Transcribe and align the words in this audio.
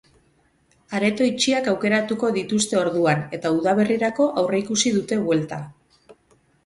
Areto 0.99 1.27
itxiak 1.31 1.67
aukeratuko 1.73 2.31
dituzte 2.37 2.79
orduan, 2.81 3.21
eta 3.39 3.53
udaberrirako 3.59 4.27
aurreikusi 4.43 4.95
dute 5.01 5.21
buelta. 5.29 5.61